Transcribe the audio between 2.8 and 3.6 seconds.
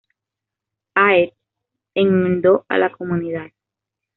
comunidad.